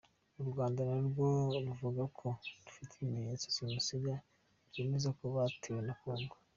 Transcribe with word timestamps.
U 0.41 0.43
Rwanda 0.49 0.81
na 0.89 0.97
rwo 1.07 1.27
ruvuga 1.65 2.03
ko 2.17 2.27
rufite 2.65 2.91
ibimenyetso 2.95 3.47
simusiga 3.55 4.13
byemeza 4.69 5.09
ko 5.17 5.23
batewe 5.35 5.79
na 5.87 5.95
Kongo. 6.01 6.35